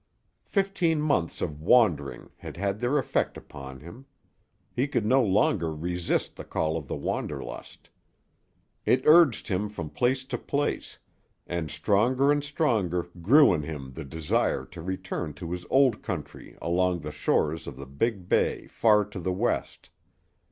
[0.47, 4.07] Fifteen months of wandering had had their effect upon him.
[4.75, 7.91] He could no longer resist the call of the wanderlust.
[8.83, 10.97] It urged him from place to place,
[11.45, 16.57] and stronger and stronger grew in him the desire to return to his old country
[16.63, 19.91] along the shores of the big Bay far to the west.